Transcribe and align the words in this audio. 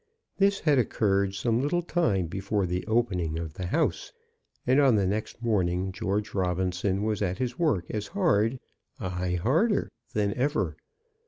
This 0.39 0.61
had 0.61 0.79
occurred 0.79 1.35
some 1.35 1.61
little 1.61 1.83
time 1.83 2.25
before 2.25 2.65
the 2.65 2.83
opening 2.87 3.37
of 3.37 3.53
the 3.53 3.67
house, 3.67 4.11
and 4.65 4.81
on 4.81 4.95
the 4.95 5.05
next 5.05 5.43
morning 5.43 5.91
George 5.91 6.33
Robinson 6.33 7.03
was 7.03 7.21
at 7.21 7.37
his 7.37 7.59
work 7.59 7.85
as 7.91 8.07
hard, 8.07 8.59
ay, 8.99 9.35
harder 9.35 9.91
than 10.13 10.33
ever. 10.33 10.75